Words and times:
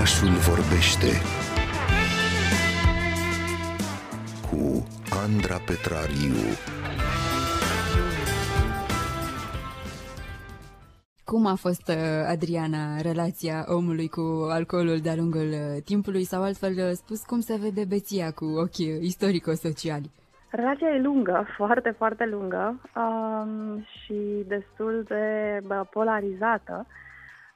Orașul 0.00 0.28
vorbește 0.28 1.10
cu 4.46 4.86
Andra 5.24 5.56
Petrariu. 5.66 6.36
Cum 11.24 11.46
a 11.46 11.54
fost, 11.54 11.88
uh, 11.88 11.96
Adriana, 12.28 13.00
relația 13.00 13.64
omului 13.66 14.08
cu 14.08 14.46
alcoolul 14.50 14.98
de-a 14.98 15.14
lungul 15.14 15.48
uh, 15.50 15.82
timpului 15.84 16.24
sau 16.24 16.42
altfel 16.42 16.74
uh, 16.76 16.90
spus, 16.92 17.22
cum 17.22 17.40
se 17.40 17.56
vede 17.62 17.84
beția 17.84 18.30
cu 18.30 18.44
ochi 18.44 18.86
istorico-sociali? 19.00 20.10
Relația 20.50 20.88
e 20.88 21.00
lungă, 21.00 21.46
foarte, 21.58 21.90
foarte 21.90 22.24
lungă 22.24 22.80
um, 22.96 23.82
și 23.82 24.44
destul 24.46 25.04
de 25.08 25.24
bă, 25.66 25.86
polarizată. 25.90 26.86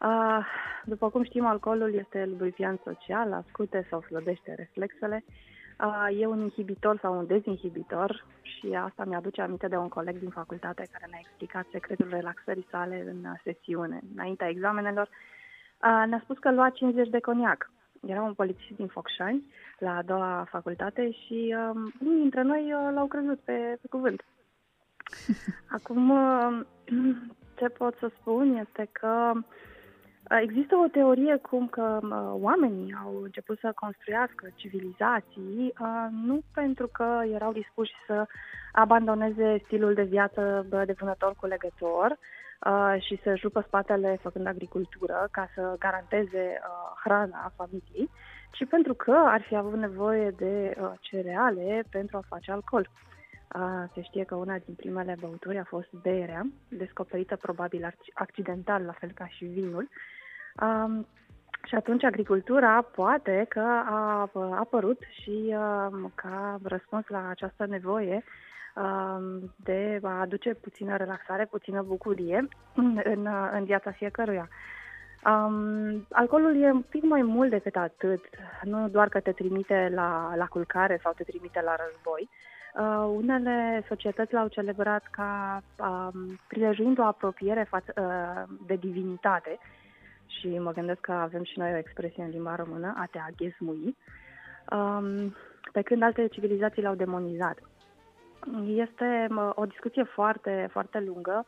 Uh, 0.01 0.47
după 0.87 1.11
cum 1.11 1.22
știm, 1.25 1.46
alcoolul 1.46 1.95
este 1.95 2.25
lubrifiant 2.25 2.81
social, 2.85 3.32
ascute 3.32 3.86
sau 3.90 4.03
slăbește 4.03 4.54
reflexele. 4.54 5.25
Uh, 5.81 6.21
e 6.21 6.26
un 6.26 6.40
inhibitor 6.40 6.99
sau 6.99 7.18
un 7.18 7.26
dezinhibitor 7.26 8.25
și 8.43 8.67
asta 8.75 9.04
mi-aduce 9.04 9.40
aminte 9.40 9.68
de 9.68 9.76
un 9.76 9.89
coleg 9.89 10.18
din 10.18 10.29
facultate 10.29 10.89
care 10.93 11.07
ne-a 11.11 11.18
explicat 11.23 11.67
secretul 11.73 12.09
relaxării 12.11 12.67
sale 12.71 13.04
în 13.07 13.35
sesiune, 13.43 14.00
înaintea 14.14 14.49
examenelor. 14.49 15.09
Uh, 15.09 16.04
ne-a 16.07 16.21
spus 16.23 16.39
că 16.39 16.53
lua 16.53 16.71
50 16.71 17.09
de 17.09 17.21
coniac. 17.21 17.71
Era 18.07 18.23
un 18.23 18.35
polițist 18.35 18.76
din 18.76 18.87
Focșani, 18.87 19.53
la 19.79 19.96
a 19.96 20.03
doua 20.03 20.46
facultate 20.51 21.11
și 21.11 21.57
uh, 21.59 21.93
unii 22.01 22.21
dintre 22.21 22.43
noi 22.43 22.73
uh, 22.73 22.90
l-au 22.95 23.07
crezut 23.07 23.40
pe, 23.40 23.79
pe 23.81 23.87
cuvânt. 23.90 24.25
Acum, 25.76 26.11
uh, 26.11 26.61
ce 27.54 27.68
pot 27.68 27.96
să 27.98 28.11
spun 28.21 28.57
este 28.57 28.89
că 28.93 29.32
uh, 29.35 29.43
Există 30.29 30.77
o 30.77 30.89
teorie 30.89 31.37
cum 31.37 31.69
că 31.69 31.99
uh, 32.03 32.11
oamenii 32.33 32.95
au 33.05 33.21
început 33.23 33.59
să 33.59 33.73
construiască 33.75 34.48
civilizații 34.55 35.75
uh, 35.81 36.07
nu 36.11 36.41
pentru 36.55 36.87
că 36.87 37.21
erau 37.33 37.53
dispuși 37.53 37.93
să 38.07 38.27
abandoneze 38.73 39.61
stilul 39.65 39.95
de 39.95 40.03
viață 40.03 40.67
de 40.87 40.95
vânător 40.98 41.35
cu 41.37 41.47
legător 41.47 42.19
uh, 42.67 43.03
și 43.03 43.21
să 43.23 43.37
jupă 43.37 43.65
spatele 43.67 44.19
făcând 44.23 44.47
agricultură 44.47 45.29
ca 45.31 45.48
să 45.55 45.77
garanteze 45.79 46.61
hrana 47.05 47.53
familiei, 47.57 48.11
ci 48.51 48.67
pentru 48.69 48.95
că 48.95 49.23
ar 49.25 49.43
fi 49.43 49.57
avut 49.57 49.79
nevoie 49.79 50.31
de 50.31 50.77
cereale 51.01 51.85
pentru 51.91 52.17
a 52.17 52.27
face 52.29 52.51
alcool. 52.51 52.91
Se 53.95 54.03
știe 54.03 54.25
că 54.25 54.35
una 54.35 54.57
din 54.65 54.75
primele 54.75 55.17
băuturi 55.20 55.59
a 55.59 55.65
fost 55.65 55.89
berea, 56.03 56.47
descoperită 56.69 57.37
probabil 57.37 57.95
accidental, 58.15 58.83
la 58.83 58.93
fel 58.93 59.11
ca 59.15 59.27
și 59.27 59.45
vinul, 59.45 59.89
Um, 60.63 61.07
și 61.65 61.75
atunci 61.75 62.05
agricultura 62.05 62.83
poate 62.83 63.47
că 63.49 63.83
a 63.85 64.31
apărut 64.59 64.99
și 65.23 65.55
um, 65.57 66.13
ca 66.15 66.59
răspuns 66.63 67.07
la 67.07 67.29
această 67.29 67.67
nevoie 67.67 68.25
um, 68.75 69.55
de 69.57 70.01
a 70.03 70.21
aduce 70.21 70.55
puțină 70.55 70.97
relaxare, 70.97 71.45
puțină 71.45 71.83
bucurie 71.83 72.49
în, 73.05 73.29
în 73.53 73.65
viața 73.65 73.91
fiecăruia. 73.91 74.49
Um, 75.27 76.07
alcoolul 76.11 76.63
e 76.63 76.71
un 76.71 76.83
pic 76.83 77.03
mai 77.03 77.23
mult 77.23 77.51
decât 77.51 77.77
atât, 77.77 78.25
nu 78.63 78.89
doar 78.89 79.09
că 79.09 79.21
te 79.21 79.33
trimite 79.33 79.91
la, 79.95 80.33
la 80.37 80.47
culcare 80.47 81.01
sau 81.03 81.13
te 81.13 81.23
trimite 81.23 81.61
la 81.61 81.77
război. 81.77 82.29
Uh, 82.75 83.15
unele 83.17 83.85
societăți 83.89 84.33
l-au 84.33 84.49
celebrat 84.49 85.07
ca 85.11 85.63
um, 85.79 86.41
prilejuind 86.49 86.99
o 86.99 87.03
apropiere 87.03 87.67
față, 87.69 87.93
uh, 87.97 88.57
de 88.67 88.75
divinitate 88.75 89.59
și 90.39 90.59
mă 90.59 90.73
gândesc 90.73 91.01
că 91.01 91.13
avem 91.13 91.45
și 91.45 91.59
noi 91.59 91.73
o 91.73 91.77
expresie 91.77 92.23
în 92.23 92.31
limba 92.31 92.55
română, 92.55 92.95
a 92.97 93.07
te 93.11 93.19
aghezmui, 93.19 93.97
um, 94.71 95.35
pe 95.73 95.83
când 95.83 96.03
alte 96.03 96.27
civilizații 96.27 96.83
l-au 96.83 96.95
demonizat. 96.95 97.58
Este 98.67 99.27
o 99.55 99.64
discuție 99.64 100.03
foarte, 100.03 100.69
foarte 100.70 101.01
lungă. 101.01 101.47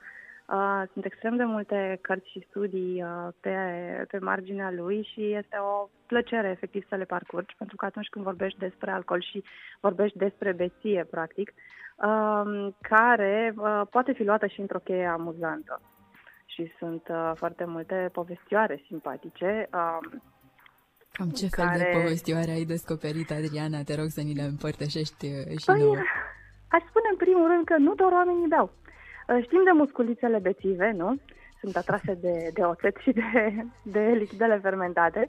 Uh, 0.48 0.82
sunt 0.92 1.04
extrem 1.04 1.36
de 1.36 1.44
multe 1.44 1.98
cărți 2.00 2.30
și 2.30 2.46
studii 2.48 3.02
uh, 3.02 3.28
pe, 3.40 3.56
pe 4.10 4.18
marginea 4.18 4.70
lui 4.70 5.08
și 5.12 5.32
este 5.32 5.56
o 5.56 5.88
plăcere 6.06 6.48
efectiv 6.48 6.86
să 6.88 6.94
le 6.94 7.04
parcurgi, 7.04 7.54
pentru 7.58 7.76
că 7.76 7.84
atunci 7.84 8.08
când 8.08 8.24
vorbești 8.24 8.58
despre 8.58 8.90
alcool 8.90 9.20
și 9.20 9.44
vorbești 9.80 10.18
despre 10.18 10.52
beție, 10.52 11.06
practic, 11.10 11.52
uh, 11.96 12.68
care 12.80 13.54
uh, 13.56 13.82
poate 13.90 14.12
fi 14.12 14.24
luată 14.24 14.46
și 14.46 14.60
într-o 14.60 14.78
cheie 14.78 15.06
amuzantă 15.06 15.80
și 16.56 16.72
sunt 16.78 17.08
uh, 17.08 17.32
foarte 17.34 17.64
multe 17.64 18.08
povestioare 18.12 18.82
simpatice. 18.86 19.68
Uh, 19.72 19.98
Cam 21.12 21.28
ce 21.28 21.46
care... 21.48 21.68
fel 21.68 21.78
de 21.78 21.98
povestioare 21.98 22.50
ai 22.50 22.64
descoperit, 22.64 23.30
Adriana? 23.30 23.78
Te 23.88 23.94
rog 24.00 24.08
să 24.16 24.20
ni 24.20 24.34
le 24.34 24.42
împărtășești 24.42 25.26
uh, 25.26 25.58
și 25.60 25.66
păi, 25.66 25.80
nouă. 25.80 25.96
Aș 26.76 26.82
spune 26.90 27.08
în 27.10 27.16
primul 27.24 27.46
rând 27.52 27.64
că 27.64 27.76
nu 27.86 27.94
doar 27.94 28.12
oamenii 28.12 28.52
beau. 28.54 28.68
Uh, 28.70 29.44
știm 29.46 29.62
de 29.64 29.74
musculițele 29.82 30.38
bețive, 30.38 30.90
nu? 31.02 31.16
Sunt 31.60 31.76
atrase 31.76 32.12
de, 32.14 32.50
de 32.54 32.62
oțet 32.62 32.96
și 32.96 33.12
de, 33.20 33.24
de 33.82 34.00
lichidele 34.20 34.58
fermentate. 34.62 35.28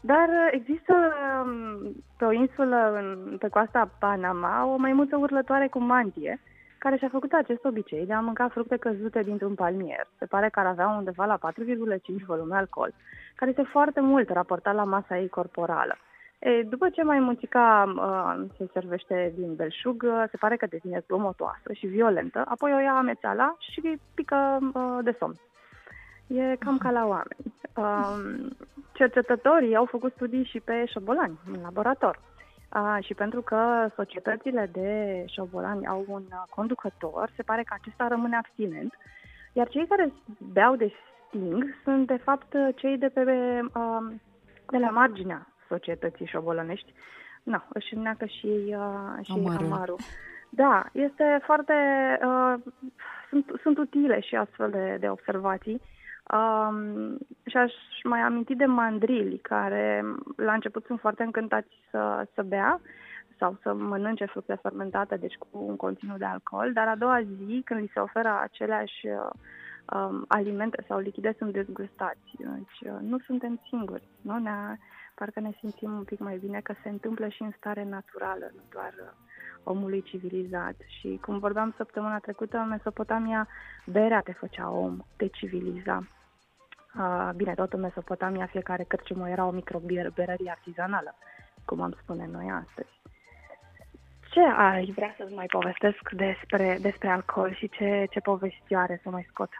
Dar 0.00 0.28
există 0.50 0.94
um, 0.94 2.04
pe 2.18 2.24
o 2.24 2.32
insulă 2.32 2.80
în, 3.00 3.36
pe 3.38 3.48
coasta 3.48 3.90
Panama 3.98 4.66
o 4.66 4.76
maimuță 4.76 5.16
urlătoare 5.16 5.68
cu 5.68 5.78
mantie, 5.78 6.40
care 6.78 6.96
și-a 6.96 7.08
făcut 7.08 7.32
acest 7.32 7.64
obicei 7.64 8.06
de 8.06 8.12
a 8.12 8.20
mânca 8.20 8.48
fructe 8.48 8.76
căzute 8.76 9.22
dintr-un 9.22 9.54
palmier. 9.54 10.06
Se 10.18 10.26
pare 10.26 10.48
că 10.48 10.60
ar 10.60 10.66
avea 10.66 10.88
undeva 10.88 11.24
la 11.24 11.38
4,5 11.52 12.24
volume 12.26 12.56
alcool, 12.56 12.94
care 13.34 13.50
este 13.50 13.62
foarte 13.62 14.00
mult 14.00 14.30
raportat 14.30 14.74
la 14.74 14.84
masa 14.84 15.18
ei 15.18 15.28
corporală. 15.28 15.96
E, 16.38 16.62
după 16.62 16.88
ce 16.88 17.02
mai 17.02 17.18
muncica 17.18 17.94
uh, 17.96 18.44
se 18.56 18.68
servește 18.72 19.32
din 19.36 19.54
belșug, 19.54 20.02
uh, 20.02 20.24
se 20.30 20.36
pare 20.36 20.56
că 20.56 20.66
devine 20.66 21.02
zgomotoasă 21.06 21.72
și 21.72 21.86
violentă, 21.86 22.44
apoi 22.48 22.72
o 22.74 22.78
ia 22.78 22.92
amețeala 22.96 23.56
și 23.58 23.98
pică 24.14 24.58
uh, 24.74 24.98
de 25.02 25.16
somn. 25.18 25.34
E 26.26 26.56
cam 26.56 26.78
ca 26.78 26.90
la 26.90 27.06
oameni. 27.06 27.54
Uh, 27.76 28.46
cercetătorii 28.98 29.76
au 29.76 29.84
făcut 29.84 30.12
studii 30.12 30.44
și 30.44 30.60
pe 30.60 30.84
șobolani 30.86 31.38
în 31.52 31.60
laborator. 31.62 32.20
A, 32.76 32.98
și 33.00 33.14
pentru 33.14 33.42
că 33.42 33.88
societățile 33.94 34.68
de 34.72 35.22
șobolani 35.26 35.86
au 35.86 36.04
un 36.08 36.22
conducător, 36.50 37.32
se 37.36 37.42
pare 37.42 37.62
că 37.62 37.74
acesta 37.78 38.08
rămâne 38.08 38.36
abstinent, 38.36 38.94
iar 39.52 39.68
cei 39.68 39.86
care 39.86 40.12
beau 40.52 40.76
de 40.76 40.92
sting 41.26 41.64
sunt 41.84 42.06
de 42.06 42.16
fapt 42.16 42.56
cei 42.74 42.98
de 42.98 43.08
pe 43.08 43.24
de 44.70 44.78
la 44.78 44.90
marginea 44.90 45.46
societății 45.68 46.26
șobolănești. 46.26 46.92
Nu, 47.42 47.62
își 47.68 47.94
înneacă 47.94 48.26
și 48.26 48.46
ei, 48.46 48.76
și 49.22 49.32
amarul. 49.32 49.66
amarul. 49.66 49.96
Da, 50.48 50.84
este 50.92 51.40
foarte... 51.44 51.74
Uh, 52.24 52.54
sunt, 53.28 53.60
sunt 53.62 53.78
utile 53.78 54.20
și 54.20 54.34
astfel 54.34 54.70
de, 54.70 54.96
de 55.00 55.08
observații. 55.08 55.80
Um, 56.32 57.18
și 57.44 57.56
aș 57.56 57.72
mai 58.02 58.20
aminti 58.20 58.54
de 58.54 58.64
mandrili, 58.64 59.38
care 59.38 60.04
la 60.36 60.52
început 60.52 60.84
sunt 60.84 61.00
foarte 61.00 61.22
încântați 61.22 61.68
să, 61.90 62.26
să 62.34 62.42
bea 62.42 62.80
sau 63.38 63.58
să 63.62 63.74
mănânce 63.74 64.24
fructe 64.24 64.58
fermentate, 64.62 65.16
deci 65.16 65.34
cu 65.34 65.48
un 65.50 65.76
conținut 65.76 66.18
de 66.18 66.24
alcool, 66.24 66.72
dar 66.72 66.88
a 66.88 66.96
doua 66.96 67.22
zi, 67.22 67.62
când 67.64 67.80
li 67.80 67.90
se 67.92 68.00
oferă 68.00 68.38
aceleași 68.42 69.06
um, 69.06 70.24
alimente 70.28 70.84
sau 70.88 70.98
lichide, 70.98 71.34
sunt 71.38 71.52
dezgustați. 71.52 72.30
Deci 72.38 72.90
uh, 72.90 72.98
nu 73.00 73.18
suntem 73.18 73.60
singuri, 73.68 74.08
nu? 74.20 74.38
Ne 74.38 74.76
parcă 75.14 75.40
ne 75.40 75.50
simțim 75.58 75.92
un 75.92 76.04
pic 76.04 76.18
mai 76.18 76.36
bine 76.36 76.60
că 76.60 76.74
se 76.82 76.88
întâmplă 76.88 77.28
și 77.28 77.42
în 77.42 77.52
stare 77.56 77.84
naturală, 77.84 78.50
nu 78.54 78.62
doar 78.70 78.94
uh, 79.00 79.08
omului 79.64 80.02
civilizat. 80.02 80.74
Și 80.86 81.18
cum 81.22 81.38
vorbeam 81.38 81.74
săptămâna 81.76 82.18
trecută, 82.18 82.56
în 82.58 82.68
Mesopotamia, 82.68 83.48
berea 83.86 84.20
te 84.20 84.32
făcea 84.32 84.70
om, 84.70 84.96
te 85.16 85.26
civiliza. 85.26 86.06
Uh, 86.98 87.30
bine, 87.34 87.54
tot 87.54 87.72
în 87.72 87.80
Mesopotamia 87.80 88.46
fiecare 88.46 88.84
cărciumă 88.84 89.28
era 89.28 89.46
o 89.46 89.50
microberărie 89.50 90.50
artizanală, 90.50 91.14
cum 91.64 91.80
am 91.80 91.96
spune 92.02 92.26
noi 92.26 92.50
astăzi. 92.50 93.00
Ce 94.30 94.40
ai 94.40 94.92
vrea 94.94 95.14
să 95.16 95.28
mai 95.34 95.46
povestesc 95.46 96.10
despre, 96.10 96.78
despre 96.80 97.08
alcool 97.08 97.54
și 97.54 97.68
ce, 97.68 98.06
ce 98.10 98.20
povestioare 98.20 99.00
să 99.02 99.10
mai 99.10 99.26
scot? 99.28 99.50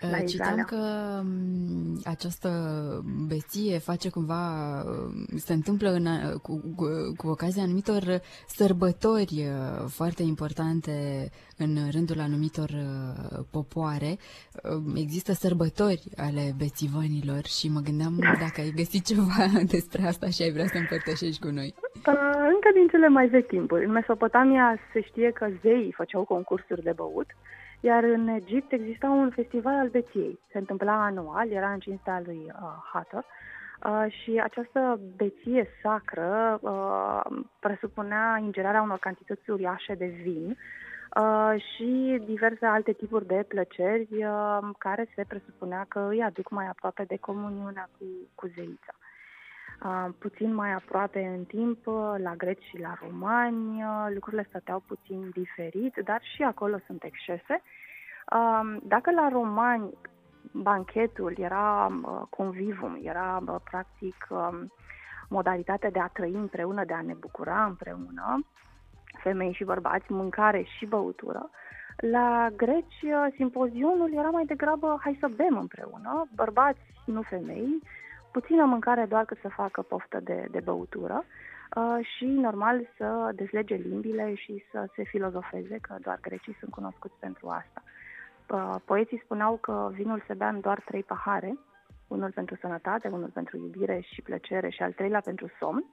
La 0.00 0.20
Citeam 0.20 0.64
că 0.66 0.76
mm, 1.24 2.00
această 2.04 2.50
beție 3.26 3.78
face 3.78 4.10
cumva, 4.10 4.42
mm, 4.82 5.36
se 5.36 5.52
întâmplă 5.52 5.90
în, 5.90 6.06
cu, 6.42 6.74
cu, 6.76 6.86
cu 7.16 7.28
ocazia 7.28 7.62
anumitor 7.62 8.02
sărbători 8.46 9.34
uh, 9.34 9.84
foarte 9.88 10.22
importante 10.22 10.92
în 11.56 11.76
rândul 11.90 12.20
anumitor 12.20 12.68
uh, 12.68 13.44
popoare. 13.50 14.16
Um, 14.62 14.96
există 14.96 15.32
sărbători 15.32 16.02
ale 16.16 16.54
bețivanilor 16.58 17.44
și 17.44 17.68
mă 17.68 17.80
gândeam 17.80 18.18
dacă 18.44 18.60
ai 18.60 18.72
găsit 18.76 19.04
ceva 19.04 19.44
despre 19.74 20.02
asta 20.06 20.28
și 20.28 20.42
ai 20.42 20.52
vrea 20.52 20.66
să 20.66 20.78
împărtășești 20.78 21.40
cu 21.40 21.50
noi. 21.50 21.74
Uh, 21.94 22.36
încă 22.54 22.68
din 22.74 22.86
cele 22.90 23.08
mai 23.08 23.26
vechi 23.26 23.48
timpuri. 23.48 23.84
În 23.84 23.90
Mesopotamia 23.90 24.78
se 24.92 25.00
știe 25.00 25.30
că 25.30 25.46
zeii 25.62 25.92
făceau 25.96 26.24
concursuri 26.24 26.82
de 26.82 26.92
băut 26.96 27.26
iar 27.86 28.04
în 28.04 28.28
Egipt 28.28 28.72
exista 28.72 29.08
un 29.08 29.30
festival 29.30 29.74
al 29.74 29.88
beției. 29.88 30.38
Se 30.52 30.58
întâmpla 30.58 31.04
anual, 31.04 31.50
era 31.50 31.72
în 31.72 31.78
cinstea 31.78 32.22
lui 32.24 32.40
uh, 32.46 32.62
Hathor. 32.92 33.24
Uh, 33.84 34.06
și 34.08 34.40
această 34.42 35.00
beție 35.16 35.68
sacră 35.82 36.58
uh, 36.62 37.20
presupunea 37.60 38.38
ingerarea 38.42 38.82
unor 38.82 38.98
cantități 38.98 39.50
uriașe 39.50 39.94
de 39.94 40.06
vin 40.06 40.56
uh, 41.16 41.54
și 41.62 42.22
diverse 42.24 42.66
alte 42.66 42.92
tipuri 42.92 43.26
de 43.26 43.44
plăceri 43.48 44.08
uh, 44.10 44.58
care 44.78 45.08
se 45.14 45.24
presupunea 45.28 45.84
că 45.88 46.06
îi 46.10 46.22
aduc 46.22 46.50
mai 46.50 46.66
aproape 46.66 47.04
de 47.04 47.16
comuniunea 47.16 47.88
cu, 47.98 48.04
cu 48.34 48.46
zeița. 48.56 48.92
Uh, 49.84 50.08
puțin 50.18 50.54
mai 50.54 50.72
aproape 50.72 51.34
în 51.36 51.44
timp, 51.44 51.86
uh, 51.86 52.14
la 52.18 52.34
greci 52.36 52.62
și 52.62 52.80
la 52.80 52.98
romani, 53.02 53.82
uh, 53.82 54.06
lucrurile 54.14 54.46
stăteau 54.48 54.82
puțin 54.86 55.30
diferit, 55.32 55.94
dar 56.04 56.20
și 56.34 56.42
acolo 56.42 56.78
sunt 56.86 57.02
excese. 57.02 57.62
Uh, 58.32 58.76
dacă 58.82 59.10
la 59.10 59.28
romani 59.28 59.92
banchetul 60.52 61.34
era 61.38 61.86
uh, 61.86 62.22
convivum, 62.30 62.98
era 63.02 63.42
uh, 63.46 63.54
practic 63.64 64.26
uh, 64.28 64.48
modalitatea 65.28 65.90
de 65.90 65.98
a 65.98 66.06
trăi 66.06 66.32
împreună, 66.32 66.84
de 66.84 66.92
a 66.92 67.00
ne 67.02 67.14
bucura 67.14 67.64
împreună, 67.64 68.46
femei 69.22 69.52
și 69.52 69.64
bărbați, 69.64 70.12
mâncare 70.12 70.62
și 70.62 70.86
băutură. 70.86 71.50
La 71.96 72.48
greci, 72.56 73.02
uh, 73.02 73.26
simpozionul 73.34 74.12
era 74.12 74.28
mai 74.28 74.44
degrabă 74.44 74.98
hai 75.00 75.16
să 75.20 75.28
bem 75.36 75.58
împreună, 75.58 76.28
bărbați, 76.34 76.80
nu 77.04 77.22
femei, 77.22 77.82
puțină 78.38 78.64
mâncare 78.64 79.04
doar 79.04 79.24
cât 79.24 79.38
să 79.40 79.48
facă 79.48 79.82
poftă 79.82 80.20
de, 80.20 80.46
de 80.50 80.60
băutură 80.60 81.24
uh, 81.24 81.98
și 82.16 82.24
normal 82.24 82.88
să 82.96 83.30
dezlege 83.34 83.74
limbile 83.74 84.34
și 84.34 84.64
să 84.70 84.88
se 84.94 85.02
filozofeze, 85.02 85.78
că 85.80 85.94
doar 86.00 86.18
grecii 86.20 86.56
sunt 86.60 86.70
cunoscuți 86.70 87.14
pentru 87.18 87.48
asta. 87.48 87.82
Uh, 88.50 88.74
poeții 88.84 89.22
spuneau 89.24 89.56
că 89.56 89.90
vinul 89.92 90.22
se 90.26 90.34
bea 90.34 90.48
în 90.48 90.60
doar 90.60 90.80
trei 90.80 91.02
pahare, 91.02 91.58
unul 92.08 92.30
pentru 92.30 92.56
sănătate, 92.60 93.08
unul 93.08 93.30
pentru 93.32 93.56
iubire 93.56 94.00
și 94.00 94.22
plăcere 94.22 94.68
și 94.68 94.82
al 94.82 94.92
treilea 94.92 95.20
pentru 95.20 95.46
somn. 95.58 95.84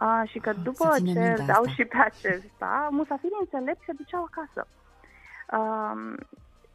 Uh, 0.00 0.22
și 0.30 0.38
că 0.38 0.48
ah, 0.48 0.56
după 0.62 0.88
ce 1.12 1.34
îl 1.38 1.46
dau 1.46 1.64
și 1.64 1.84
pe 1.84 1.96
acesta, 1.96 2.88
musafirii 2.90 3.36
înțelepți 3.40 3.84
se 3.84 3.92
duceau 3.92 4.28
acasă. 4.30 4.66
Uh, 5.58 6.24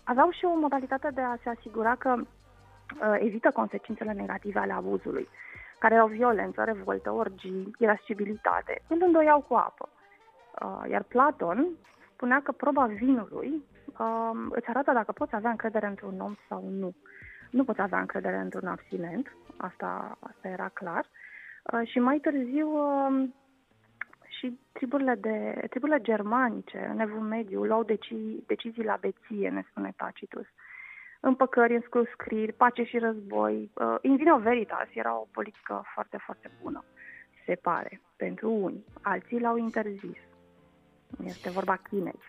aveau 0.03 0.29
și 0.31 0.45
o 0.45 0.59
modalitate 0.59 1.09
de 1.13 1.21
a 1.21 1.35
se 1.43 1.49
asigura 1.49 1.95
că 1.95 2.15
uh, 2.17 2.27
evită 3.19 3.51
consecințele 3.51 4.11
negative 4.11 4.59
ale 4.59 4.73
abuzului, 4.73 5.27
care 5.79 5.93
erau 5.93 6.07
violență, 6.07 6.63
revoltă, 6.63 7.11
orgii, 7.11 7.71
irascibilitate, 7.77 8.81
când 8.87 9.01
îndoiau 9.01 9.41
cu 9.41 9.53
apă. 9.53 9.89
Uh, 10.61 10.89
iar 10.89 11.03
Platon 11.03 11.67
spunea 12.13 12.41
că 12.43 12.51
proba 12.51 12.85
vinului 12.85 13.63
uh, 13.97 14.31
îți 14.49 14.67
arată 14.67 14.91
dacă 14.91 15.11
poți 15.11 15.35
avea 15.35 15.49
încredere 15.49 15.85
într-un 15.85 16.19
om 16.19 16.35
sau 16.47 16.69
nu. 16.69 16.95
Nu 17.51 17.63
poți 17.63 17.81
avea 17.81 17.99
încredere 17.99 18.37
într-un 18.37 18.67
abstinent, 18.67 19.35
asta, 19.57 20.17
asta 20.19 20.47
era 20.47 20.69
clar. 20.73 21.05
Uh, 21.73 21.87
și 21.87 21.99
mai 21.99 22.17
târziu 22.17 22.67
uh, 22.67 23.29
și 24.27 24.59
triburile, 24.71 25.15
de, 25.15 25.65
triburile 25.69 26.01
germanice 26.01 26.89
în 26.91 26.99
Evul 26.99 27.19
Mediu 27.19 27.63
luau 27.63 27.83
deci, 27.83 28.13
decizii 28.45 28.83
la 28.83 28.97
beție, 28.99 29.49
ne 29.49 29.63
spune 29.69 29.93
Tacitus. 29.97 30.45
Împăcări, 31.19 31.75
înscriscriri, 31.75 32.53
pace 32.53 32.83
și 32.83 32.97
război. 32.97 33.71
Uh, 33.73 33.95
in 34.01 34.15
vino 34.15 34.37
veritas 34.37 34.87
era 34.93 35.19
o 35.19 35.27
politică 35.31 35.83
foarte, 35.93 36.17
foarte 36.25 36.51
bună, 36.61 36.83
se 37.45 37.55
pare, 37.55 38.01
pentru 38.15 38.51
unii. 38.51 38.85
Alții 39.01 39.39
l-au 39.39 39.57
interzis. 39.57 40.17
Este 41.23 41.49
vorba 41.49 41.75
Chinei. 41.75 42.19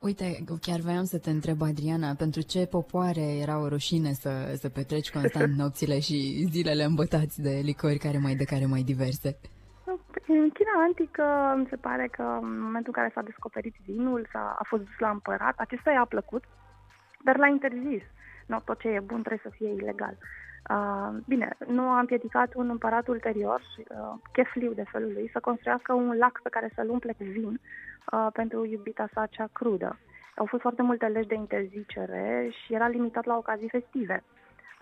Uite, 0.00 0.44
chiar 0.60 0.80
voiam 0.80 1.04
să 1.04 1.18
te 1.18 1.30
întreb, 1.30 1.62
Adriana, 1.62 2.14
pentru 2.14 2.42
ce 2.42 2.66
popoare 2.66 3.26
era 3.42 3.60
o 3.60 3.68
rușine 3.68 4.12
să, 4.12 4.30
să 4.54 4.68
petreci 4.68 5.10
constant 5.10 5.54
nopțile 5.60 5.98
și 6.00 6.46
zilele 6.50 6.84
îmbătați 6.84 7.42
de 7.42 7.60
licori 7.62 7.98
care 7.98 8.18
mai 8.18 8.34
de 8.34 8.44
care 8.44 8.66
mai 8.66 8.82
diverse? 8.82 9.38
În 10.26 10.50
China 10.50 10.74
antică, 10.86 11.24
mi 11.56 11.66
se 11.70 11.76
pare 11.76 12.06
că 12.10 12.22
în 12.22 12.60
momentul 12.60 12.92
în 12.92 12.98
care 13.00 13.10
s-a 13.14 13.22
descoperit 13.22 13.74
vinul, 13.86 14.28
s-a, 14.32 14.56
a 14.58 14.64
fost 14.68 14.82
dus 14.82 14.98
la 14.98 15.10
împărat, 15.10 15.54
acesta 15.56 15.90
i-a 15.90 16.06
plăcut, 16.08 16.44
dar 17.24 17.36
l-a 17.36 17.46
interzis. 17.46 18.02
Nu, 18.46 18.60
tot 18.64 18.78
ce 18.78 18.88
e 18.88 19.00
bun 19.00 19.22
trebuie 19.22 19.50
să 19.50 19.56
fie 19.56 19.72
ilegal. 19.72 20.16
Uh, 20.70 21.08
bine, 21.26 21.56
nu 21.66 21.82
a 21.88 21.98
împiedicat 21.98 22.54
un 22.54 22.68
împărat 22.70 23.08
ulterior, 23.08 23.60
uh, 23.78 24.14
chefliu 24.32 24.72
de 24.72 24.84
felul 24.90 25.12
lui, 25.12 25.30
să 25.32 25.40
construiască 25.40 25.92
un 25.92 26.16
lac 26.16 26.40
pe 26.42 26.48
care 26.48 26.72
să-l 26.74 26.90
umple 26.90 27.12
cu 27.12 27.24
vin 27.24 27.60
uh, 28.12 28.26
pentru 28.32 28.64
iubita 28.64 29.08
sa 29.12 29.26
cea 29.26 29.48
crudă. 29.52 29.98
Au 30.36 30.46
fost 30.46 30.62
foarte 30.62 30.82
multe 30.82 31.06
legi 31.06 31.28
de 31.28 31.34
interzicere 31.34 32.48
și 32.50 32.74
era 32.74 32.88
limitat 32.88 33.24
la 33.24 33.36
ocazii 33.36 33.68
festive. 33.68 34.24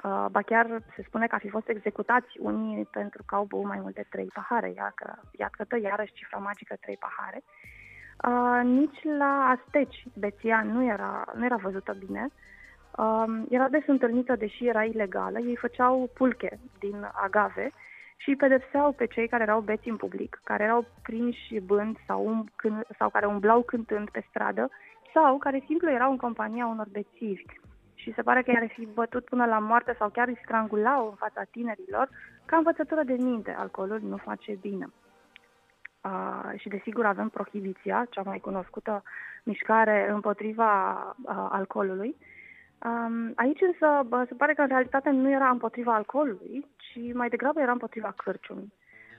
Uh, 0.04 0.26
ba 0.30 0.42
chiar 0.42 0.82
se 0.96 1.02
spune 1.02 1.26
că 1.26 1.34
ar 1.34 1.40
fi 1.40 1.48
fost 1.48 1.68
executați 1.68 2.38
unii 2.38 2.84
pentru 2.84 3.22
că 3.26 3.34
au 3.34 3.44
băut 3.44 3.64
mai 3.64 3.80
multe 3.80 4.06
trei 4.10 4.30
pahare, 4.34 4.72
iată, 4.76 5.20
iată 5.30 5.76
iarăși 5.82 6.12
cifra 6.12 6.38
magică 6.38 6.76
trei 6.80 6.96
pahare. 6.96 7.42
Uh, 7.42 7.85
nici 8.62 9.02
la 9.18 9.56
asteci 9.58 10.04
beția 10.18 10.62
nu 10.62 10.84
era, 10.84 11.24
nu 11.34 11.44
era 11.44 11.56
văzută 11.56 11.96
bine. 12.06 12.28
Uh, 12.98 13.24
era 13.48 13.68
des 13.68 13.86
întâlnită, 13.86 14.36
deși 14.36 14.66
era 14.66 14.84
ilegală. 14.84 15.38
Ei 15.38 15.56
făceau 15.56 16.10
pulche 16.14 16.58
din 16.78 17.10
agave 17.12 17.70
și 18.16 18.34
pedepseau 18.36 18.92
pe 18.92 19.06
cei 19.06 19.28
care 19.28 19.42
erau 19.42 19.60
beți 19.60 19.88
în 19.88 19.96
public, 19.96 20.40
care 20.44 20.64
erau 20.64 20.86
prinși 21.02 21.60
bând 21.60 21.96
sau, 22.06 22.26
um, 22.26 22.46
când, 22.56 22.86
sau 22.98 23.10
care 23.10 23.26
umblau 23.26 23.62
cântând 23.62 24.10
pe 24.10 24.24
stradă 24.28 24.70
sau 25.14 25.38
care 25.38 25.62
simplu 25.66 25.90
erau 25.90 26.10
în 26.10 26.16
compania 26.16 26.66
unor 26.66 26.86
bețivi. 26.90 27.44
Și 27.94 28.12
se 28.14 28.22
pare 28.22 28.42
că 28.42 28.50
i-ar 28.50 28.68
fi 28.68 28.88
bătut 28.94 29.24
până 29.24 29.44
la 29.44 29.58
moarte 29.58 29.94
sau 29.98 30.08
chiar 30.08 30.28
îi 30.28 30.40
strangulau 30.42 31.06
în 31.08 31.14
fața 31.14 31.42
tinerilor 31.50 32.08
ca 32.44 32.56
învățătură 32.56 33.02
de 33.02 33.12
minte. 33.12 33.54
Alcoolul 33.58 34.00
nu 34.02 34.16
face 34.16 34.58
bine. 34.60 34.86
Uh, 36.06 36.60
și 36.60 36.68
desigur 36.68 37.06
avem 37.06 37.28
prohibiția, 37.28 38.06
cea 38.10 38.22
mai 38.24 38.38
cunoscută 38.38 39.02
mișcare 39.44 40.10
împotriva 40.10 40.92
uh, 41.22 41.46
alcoolului, 41.50 42.16
Um, 42.84 43.32
aici 43.36 43.60
însă 43.60 44.02
bă, 44.06 44.24
se 44.28 44.34
pare 44.34 44.54
că 44.54 44.60
în 44.60 44.68
realitate 44.68 45.10
nu 45.10 45.30
era 45.30 45.48
împotriva 45.48 45.94
alcoolului, 45.94 46.66
ci 46.76 46.98
mai 47.12 47.28
degrabă 47.28 47.60
era 47.60 47.72
împotriva 47.72 48.14
cârciumii. 48.16 48.72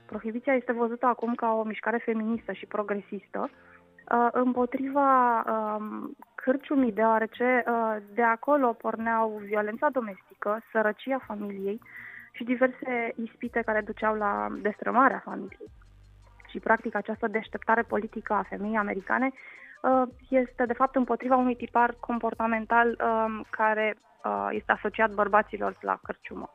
Prohibiția 0.06 0.54
este 0.54 0.72
văzută 0.72 1.06
acum 1.06 1.34
ca 1.34 1.52
o 1.52 1.62
mișcare 1.62 1.98
feministă 1.98 2.52
și 2.52 2.66
progresistă 2.66 3.50
uh, 3.50 4.28
împotriva 4.32 5.40
uh, 5.40 6.10
cârciumii, 6.34 6.92
deoarece 6.92 7.64
uh, 7.66 7.96
de 8.14 8.22
acolo 8.22 8.72
porneau 8.72 9.40
violența 9.44 9.88
domestică, 9.90 10.60
sărăcia 10.72 11.18
familiei 11.26 11.80
și 12.32 12.44
diverse 12.44 13.12
ispite 13.14 13.62
care 13.64 13.80
duceau 13.80 14.14
la 14.14 14.48
destrămarea 14.62 15.22
familiei. 15.24 15.70
Și, 16.48 16.60
practic, 16.60 16.94
această 16.94 17.26
deșteptare 17.26 17.82
politică 17.82 18.32
a 18.32 18.42
femeii 18.48 18.76
americane 18.76 19.32
Uh, 19.82 20.02
este 20.28 20.66
de 20.66 20.72
fapt 20.72 20.94
împotriva 20.96 21.36
unui 21.36 21.56
tipar 21.56 21.96
comportamental 22.00 22.88
um, 22.88 23.46
care 23.50 23.96
uh, 24.24 24.48
este 24.50 24.72
asociat 24.72 25.10
bărbaților 25.10 25.76
la 25.80 25.98
cărciumă. 26.02 26.50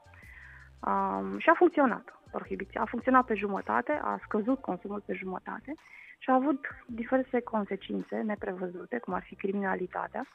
Um, 0.80 1.40
și 1.40 1.50
a 1.50 1.54
funcționat 1.54 2.20
prohibiția. 2.32 2.82
A 2.82 2.86
funcționat 2.86 3.26
pe 3.26 3.34
jumătate, 3.34 4.00
a 4.04 4.20
scăzut 4.24 4.62
consumul 4.62 5.04
pe 5.06 5.14
jumătate 5.14 5.76
și 6.18 6.30
a 6.30 6.34
avut 6.34 6.68
diverse 6.88 7.40
consecințe 7.40 8.16
neprevăzute, 8.16 8.98
cum 8.98 9.14
ar 9.14 9.24
fi 9.24 9.36
criminalitatea 9.36 10.26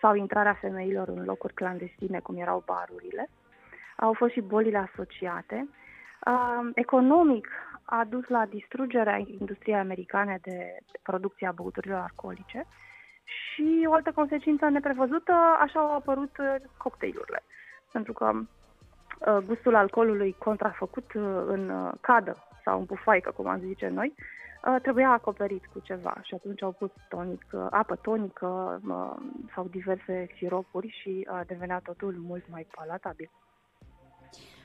sau 0.00 0.14
intrarea 0.14 0.54
femeilor 0.60 1.08
în 1.08 1.24
locuri 1.24 1.54
clandestine, 1.54 2.18
cum 2.18 2.36
erau 2.36 2.62
barurile. 2.66 3.28
Au 3.96 4.12
fost 4.12 4.32
și 4.32 4.40
bolile 4.40 4.78
asociate. 4.78 5.68
Uh, 6.26 6.70
economic 6.74 7.48
a 7.90 8.04
dus 8.04 8.28
la 8.28 8.46
distrugerea 8.46 9.16
industriei 9.16 9.78
americane 9.78 10.38
de 10.42 10.76
producție 11.02 11.46
a 11.46 11.52
băuturilor 11.52 11.98
alcoolice 11.98 12.66
și 13.24 13.86
o 13.88 13.92
altă 13.92 14.12
consecință 14.14 14.68
neprevăzută, 14.68 15.32
așa 15.60 15.80
au 15.80 15.94
apărut 15.94 16.38
uh, 16.38 16.54
cocktailurile. 16.76 17.42
Pentru 17.92 18.12
că 18.12 18.30
uh, 18.32 19.36
gustul 19.46 19.74
alcoolului 19.74 20.36
contrafăcut 20.38 21.12
uh, 21.14 21.22
în 21.46 21.92
cadă 22.00 22.36
sau 22.64 22.78
în 22.78 22.86
pufaică, 22.86 23.30
cum 23.30 23.46
am 23.46 23.58
zice 23.58 23.88
noi, 23.88 24.14
trebuia 24.82 25.10
acoperit 25.10 25.66
cu 25.66 25.80
ceva 25.80 26.16
și 26.22 26.34
atunci 26.34 26.62
au 26.62 26.72
pus 26.72 26.90
tonic, 27.08 27.44
apă 27.70 27.96
tonică 27.96 28.80
sau 29.54 29.68
diverse 29.70 30.26
siropuri 30.36 30.98
și 31.00 31.28
devenea 31.46 31.80
totul 31.84 32.14
mult 32.18 32.44
mai 32.50 32.66
palatabil. 32.74 33.30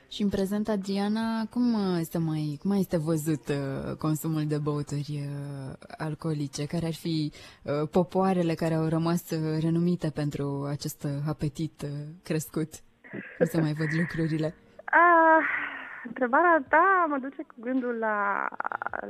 Și 0.08 0.22
în 0.22 0.28
prezent, 0.28 0.68
Adriana, 0.68 1.46
cum 1.50 1.74
este 1.98 2.18
mai, 2.18 2.58
cum 2.60 2.70
mai 2.70 2.80
este 2.80 2.96
văzut 2.96 3.48
uh, 3.48 3.96
consumul 3.98 4.46
de 4.46 4.58
băuturi 4.58 5.20
uh, 5.20 5.72
alcoolice? 5.98 6.66
Care 6.66 6.86
ar 6.86 6.94
fi 6.94 7.32
uh, 7.62 7.88
popoarele 7.90 8.54
care 8.54 8.74
au 8.74 8.88
rămas 8.88 9.30
renumite 9.60 10.10
pentru 10.10 10.66
acest 10.70 11.06
apetit 11.28 11.86
crescut? 12.22 12.70
Cum 13.36 13.46
se 13.46 13.60
mai 13.60 13.72
văd 13.72 13.88
lucrurile? 13.98 14.54
Uh, 14.76 15.44
întrebarea 16.08 16.64
ta 16.68 17.06
mă 17.08 17.18
duce 17.18 17.42
cu 17.42 17.54
gândul 17.60 17.94
la, 17.98 18.48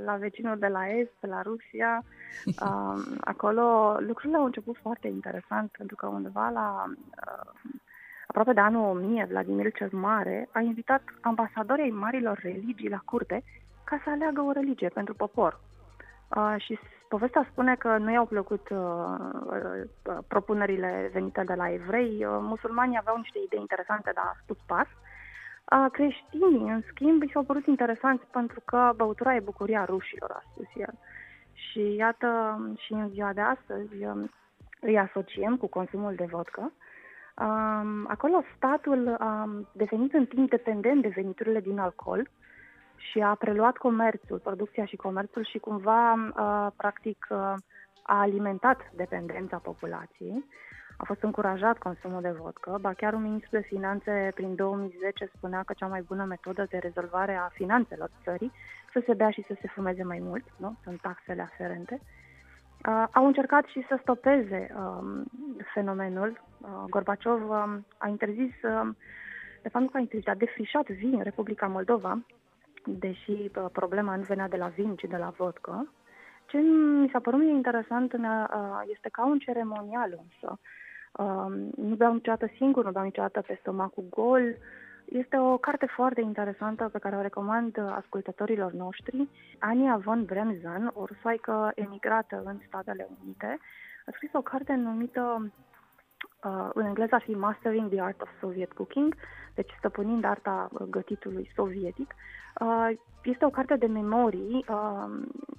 la 0.05 0.17
vecinul 0.17 0.59
de 0.59 0.67
la 0.67 0.89
Est, 0.89 1.17
la 1.21 1.43
Rusia. 1.43 2.03
Uh, 2.47 3.03
acolo 3.33 3.97
lucrurile 4.01 4.39
au 4.39 4.45
început 4.45 4.77
foarte 4.83 5.09
interesant, 5.09 5.71
pentru 5.71 5.97
că 5.97 6.07
undeva 6.07 6.49
la 6.49 6.85
uh, 6.87 7.71
aproape 8.37 8.61
de 8.61 8.67
anul 8.67 8.97
1000, 8.97 9.27
Vladimir 9.29 9.73
cel 9.73 9.89
Mare 9.93 10.49
a 10.53 10.61
invitat 10.61 11.03
ambasadorii 11.21 11.91
marilor 11.91 12.39
religii 12.43 12.89
la 12.89 13.01
curte 13.05 13.45
ca 13.85 14.01
să 14.05 14.11
aleagă 14.11 14.41
o 14.41 14.53
religie 14.53 14.89
pentru 14.89 15.15
popor. 15.15 15.61
Uh, 16.37 16.55
și 16.59 16.79
povestea 17.09 17.49
spune 17.51 17.75
că 17.75 17.97
nu 17.97 18.13
i-au 18.13 18.27
plăcut 18.27 18.69
uh, 18.69 18.79
uh, 19.47 20.19
propunerile 20.29 21.11
venite 21.13 21.43
de 21.47 21.55
la 21.55 21.73
evrei. 21.73 22.25
Uh, 22.25 22.39
musulmanii 22.41 22.99
aveau 22.99 23.17
niște 23.17 23.39
idei 23.45 23.61
interesante, 23.61 24.11
dar 24.15 24.25
a 24.25 24.41
spus 24.43 24.59
pas. 24.67 24.87
Uh, 24.87 25.87
creștinii, 25.93 26.71
în 26.71 26.83
schimb, 26.91 27.23
i 27.23 27.31
s-au 27.33 27.43
părut 27.43 27.67
interesanți 27.67 28.25
pentru 28.31 28.61
că 28.65 28.93
băutura 28.97 29.35
e 29.35 29.51
bucuria 29.51 29.85
rușilor, 29.85 30.31
a 30.31 30.43
spus 30.51 30.67
el. 30.75 30.95
Și 31.53 31.95
iată, 31.95 32.59
și 32.79 32.93
în 32.93 33.09
ziua 33.09 33.33
de 33.33 33.41
astăzi 33.41 34.05
um, 34.05 34.31
îi 34.81 34.99
asociem 34.99 35.57
cu 35.57 35.67
consumul 35.67 36.15
de 36.15 36.25
vodka. 36.25 36.73
Um, 37.41 38.07
acolo 38.09 38.43
statul 38.57 39.17
a 39.19 39.43
um, 39.43 39.69
devenit 39.73 40.13
în 40.13 40.27
timp 40.27 40.51
dependent 40.51 41.03
de 41.03 41.09
veniturile 41.09 41.61
din 41.61 41.79
alcool 41.79 42.31
și 42.97 43.21
a 43.21 43.35
preluat 43.35 43.77
comerțul, 43.77 44.39
producția 44.39 44.85
și 44.85 44.97
comerțul 44.97 45.45
și 45.45 45.59
cumva, 45.59 46.13
uh, 46.13 46.73
practic, 46.77 47.27
uh, 47.31 47.39
a 48.03 48.21
alimentat 48.21 48.81
dependența 48.95 49.57
populației. 49.57 50.45
A 50.97 51.05
fost 51.05 51.23
încurajat 51.23 51.79
consumul 51.79 52.23
de 52.23 52.31
vodcă, 52.41 52.79
ba 52.81 52.93
chiar 52.93 53.13
un 53.13 53.23
ministru 53.23 53.51
de 53.51 53.67
finanțe 53.67 54.31
prin 54.35 54.55
2010 54.55 55.31
spunea 55.37 55.63
că 55.63 55.73
cea 55.73 55.87
mai 55.87 56.03
bună 56.03 56.25
metodă 56.25 56.67
de 56.69 56.79
rezolvare 56.79 57.35
a 57.35 57.49
finanțelor 57.53 58.11
țării 58.25 58.53
să 58.93 59.03
se 59.07 59.15
bea 59.15 59.31
și 59.31 59.45
să 59.47 59.57
se 59.61 59.69
fumeze 59.75 60.03
mai 60.03 60.19
mult, 60.23 60.45
nu? 60.57 60.77
sunt 60.83 61.01
taxele 61.01 61.43
aferente. 61.43 62.01
Uh, 62.01 62.26
au 63.11 63.27
încercat 63.27 63.65
și 63.65 63.85
să 63.89 63.99
stopeze 64.01 64.75
um, 64.77 65.25
fenomenul. 65.75 66.43
Uh, 66.61 66.69
Gorbaciov 66.89 67.49
um, 67.49 67.87
a 67.99 68.09
interzis, 68.09 68.63
uh, 68.63 68.89
de 69.63 69.69
fapt 69.69 69.85
nu 69.85 69.91
a 69.93 69.99
interzis, 69.99 70.29
a 70.29 70.35
defrișat 70.35 70.87
vin 70.87 71.13
în 71.13 71.23
Republica 71.23 71.67
Moldova, 71.67 72.25
deși 72.85 73.31
uh, 73.31 73.65
problema 73.73 74.17
nu 74.17 74.23
venea 74.23 74.49
de 74.49 74.57
la 74.57 74.67
vin, 74.67 74.95
ci 74.95 75.05
de 75.05 75.17
la 75.17 75.35
vodcă. 75.37 75.93
Ce 76.47 76.59
mi 76.59 77.09
s-a 77.09 77.21
părut 77.21 77.41
mie 77.41 77.51
interesant 77.51 78.13
uh, 78.13 78.83
este 78.87 79.09
ca 79.13 79.27
un 79.27 79.39
ceremonial 79.39 80.19
însă. 80.23 80.59
Uh, 81.13 81.71
nu 81.77 81.95
beau 81.95 82.13
niciodată 82.13 82.49
singur, 82.57 82.85
nu 82.85 82.91
beau 82.91 83.05
niciodată 83.05 83.41
pe 83.41 83.59
stomacul 83.61 84.05
gol. 84.11 84.57
Este 85.09 85.39
o 85.39 85.57
carte 85.57 85.87
foarte 85.87 86.21
interesantă 86.21 86.89
pe 86.93 86.99
care 86.99 87.17
o 87.17 87.21
recomand 87.21 87.79
ascultătorilor 87.79 88.73
noștri. 88.73 89.29
Ania 89.59 89.97
von 89.97 90.25
Bremzen, 90.25 90.91
o 90.95 91.05
rusoaică 91.05 91.73
emigrată 91.75 92.43
în 92.45 92.59
Statele 92.67 93.09
Unite, 93.23 93.59
a 94.07 94.11
scris 94.15 94.31
o 94.33 94.43
carte 94.43 94.75
numită 94.75 95.53
uh, 96.45 96.69
în 96.73 96.85
engleză 96.85 97.15
ar 97.15 97.23
fi 97.23 97.31
Mastering 97.31 97.91
the 97.91 98.01
Art 98.01 98.21
of 98.21 98.29
Soviet 98.41 98.73
Cooking, 98.73 99.15
deci 99.55 99.75
stăpânind 99.79 100.25
arta 100.25 100.71
gătitului 100.91 101.51
sovietic. 101.55 102.15
Uh, 102.61 102.89
este 103.23 103.45
o 103.45 103.51
carte 103.51 103.77
de 103.77 103.87
memorii 103.87 104.65
uh, 104.69 105.05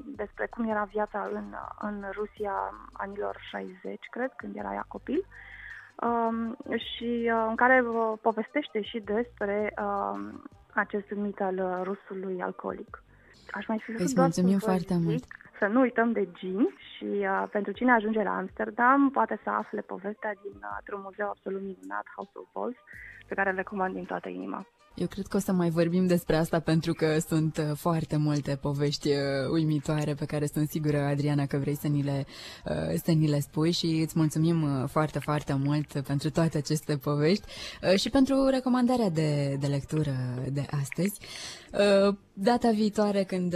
despre 0.06 0.48
cum 0.48 0.70
era 0.70 0.84
viața 0.84 1.30
în, 1.34 1.54
în 1.80 2.04
Rusia 2.12 2.54
anilor 2.94 3.38
60, 3.50 4.00
cred, 4.10 4.32
când 4.36 4.56
era 4.56 4.74
ea 4.74 4.86
copil, 4.88 5.18
uh, 5.18 5.26
și 6.76 7.32
uh, 7.34 7.46
în 7.50 7.56
care 7.56 7.82
uh, 7.82 8.14
povestește 8.22 8.82
și 8.82 9.00
despre 9.00 9.74
uh, 9.82 10.20
acest 10.74 11.06
mit 11.16 11.42
al 11.42 11.82
rusului 11.84 12.42
alcoolic. 12.42 13.04
Aș 13.52 13.68
mai 13.68 13.80
fi 13.80 13.92
Îți 13.92 14.20
mulțumim 14.20 14.58
foarte 14.58 14.98
mult! 15.04 15.24
Să 15.60 15.66
nu 15.66 15.80
uităm 15.80 16.12
de 16.12 16.28
gin 16.34 16.68
și 16.92 17.06
uh, 17.06 17.44
pentru 17.52 17.72
cine 17.72 17.92
ajunge 17.92 18.24
la 18.24 18.36
Amsterdam 18.36 19.10
poate 19.10 19.40
să 19.44 19.50
afle 19.50 19.82
povestea 19.82 20.34
din 20.42 20.58
uh, 20.62 20.94
un 20.94 21.02
muzeu 21.04 21.30
absolut 21.30 21.62
minunat, 21.62 22.06
House 22.16 22.32
of 22.34 22.48
Balls, 22.54 22.78
pe 23.28 23.36
care 23.36 23.50
îl 23.50 23.56
recomand 23.56 23.94
din 23.94 24.04
toată 24.04 24.30
inima. 24.30 24.68
Eu 24.98 25.08
cred 25.08 25.28
că 25.28 25.38
o 25.38 25.40
să 25.40 25.52
mai 25.52 25.70
vorbim 25.70 26.08
despre 26.08 26.36
asta 26.36 26.60
pentru 26.60 26.94
că 26.94 27.20
sunt 27.28 27.58
uh, 27.58 27.76
foarte 27.76 28.18
multe 28.18 28.56
povești 28.62 29.10
uh, 29.10 29.16
uimitoare 29.52 30.14
pe 30.14 30.26
care 30.26 30.46
sunt 30.46 30.70
sigură, 30.70 30.98
Adriana, 31.00 31.46
că 31.46 31.58
vrei 31.58 31.76
să 31.76 31.88
ni 31.88 32.04
le, 32.04 32.26
uh, 32.66 33.00
să 33.04 33.12
ni 33.12 33.28
le 33.28 33.40
spui 33.40 33.72
și 33.72 33.86
îți 33.86 34.14
mulțumim 34.18 34.88
foarte, 34.88 35.20
foarte 35.20 35.54
mult 35.64 36.02
pentru 36.08 36.30
toate 36.30 36.58
aceste 36.58 36.98
povești 36.98 37.46
și 37.96 38.10
pentru 38.10 38.48
recomandarea 38.50 39.10
de, 39.10 39.58
de 39.60 39.68
lectură 39.68 40.16
de 40.52 40.66
astăzi. 40.82 41.20
Data 42.34 42.72
viitoare 42.72 43.24
când 43.24 43.56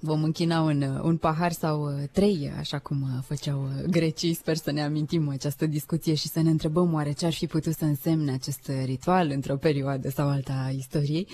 vom 0.00 0.22
închina 0.22 0.60
un, 0.60 0.82
un 1.02 1.16
pahar 1.16 1.52
sau 1.52 1.88
trei, 2.12 2.52
așa 2.58 2.78
cum 2.78 3.06
făceau 3.26 3.68
grecii, 3.90 4.34
sper 4.34 4.56
să 4.56 4.70
ne 4.70 4.82
amintim 4.82 5.28
această 5.28 5.66
discuție 5.66 6.14
și 6.14 6.28
să 6.28 6.40
ne 6.42 6.50
întrebăm 6.50 6.92
oare 6.92 7.12
ce 7.12 7.26
ar 7.26 7.32
fi 7.32 7.46
putut 7.46 7.72
să 7.72 7.84
însemne 7.84 8.32
acest 8.32 8.70
ritual 8.84 9.30
într-o 9.34 9.56
perioadă 9.56 10.08
sau 10.08 10.28
alta 10.28 10.64
a 10.66 10.70
istoriei. 10.70 11.28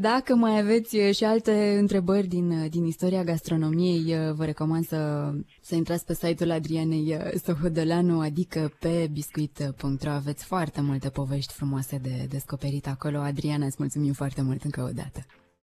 Dacă 0.00 0.34
mai 0.34 0.58
aveți 0.58 0.96
și 0.96 1.24
alte 1.24 1.76
întrebări 1.78 2.26
din, 2.26 2.68
din 2.68 2.84
istoria 2.84 3.24
gastronomiei, 3.24 4.32
vă 4.34 4.44
recomand 4.44 4.86
să, 4.86 5.30
să 5.60 5.74
intrați 5.74 6.04
pe 6.04 6.14
site-ul 6.14 6.50
Adrianei 6.50 7.16
Sohodolanu, 7.44 8.20
adică 8.20 8.72
pe 8.80 9.08
biscuit.ro. 9.12 10.10
Aveți 10.10 10.44
foarte 10.44 10.80
multe 10.80 11.08
povești 11.08 11.52
frumoase 11.52 11.98
de 12.02 12.26
descoperit 12.28 12.86
acolo. 12.86 13.18
Adriana, 13.18 13.66
îți 13.66 13.76
mulțumim 13.78 14.12
foarte 14.12 14.42
mult 14.42 14.62
încă 14.64 14.82
o 14.82 14.90
dată. 14.94 15.26